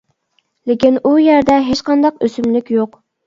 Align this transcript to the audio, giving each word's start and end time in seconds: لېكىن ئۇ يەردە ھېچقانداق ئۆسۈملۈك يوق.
لېكىن 0.69 0.97
ئۇ 1.09 1.11
يەردە 1.25 1.59
ھېچقانداق 1.67 2.17
ئۆسۈملۈك 2.29 2.73
يوق. 2.79 2.99